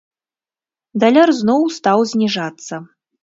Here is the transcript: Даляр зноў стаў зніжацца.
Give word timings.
Даляр 1.03 1.29
зноў 1.41 1.61
стаў 1.77 1.99
зніжацца. 2.13 2.73